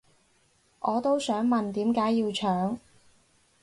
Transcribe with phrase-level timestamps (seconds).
[0.79, 2.79] 我都想問點解要搶